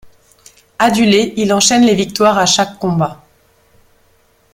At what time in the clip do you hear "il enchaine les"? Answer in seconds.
1.37-1.93